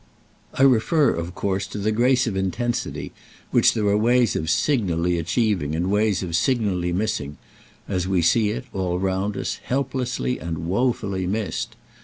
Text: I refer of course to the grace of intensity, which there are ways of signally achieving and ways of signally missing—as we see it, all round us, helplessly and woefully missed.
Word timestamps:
I 0.55 0.63
refer 0.63 1.11
of 1.11 1.35
course 1.35 1.67
to 1.67 1.77
the 1.77 1.91
grace 1.91 2.25
of 2.25 2.35
intensity, 2.35 3.11
which 3.51 3.75
there 3.75 3.85
are 3.85 3.95
ways 3.95 4.35
of 4.35 4.49
signally 4.49 5.19
achieving 5.19 5.75
and 5.75 5.91
ways 5.91 6.23
of 6.23 6.35
signally 6.35 6.91
missing—as 6.91 8.07
we 8.07 8.23
see 8.23 8.49
it, 8.49 8.65
all 8.73 8.97
round 8.97 9.37
us, 9.37 9.59
helplessly 9.61 10.39
and 10.39 10.65
woefully 10.67 11.27
missed. 11.27 11.75